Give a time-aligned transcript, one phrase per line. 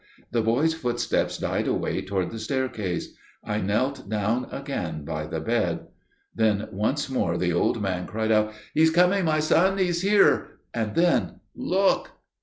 [0.31, 3.13] The boy's footsteps died away down the staircase.
[3.43, 5.89] I knelt down again by the bed.
[6.33, 9.77] Then once more the old man cried out: "He is coming, my son.
[9.77, 12.13] He is here:" and then, "Look!"